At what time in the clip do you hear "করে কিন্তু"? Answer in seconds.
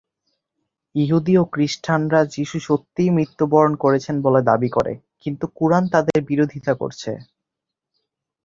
4.69-5.45